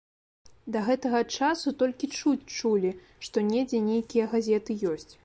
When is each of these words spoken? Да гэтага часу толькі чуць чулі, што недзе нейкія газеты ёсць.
Да 0.75 0.79
гэтага 0.87 1.19
часу 1.35 1.73
толькі 1.83 2.11
чуць 2.17 2.49
чулі, 2.57 2.91
што 3.29 3.45
недзе 3.53 3.83
нейкія 3.91 4.29
газеты 4.37 4.81
ёсць. 4.95 5.11